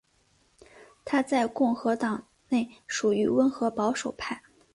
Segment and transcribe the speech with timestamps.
[1.05, 4.41] 他在共和党内属于温和保守派。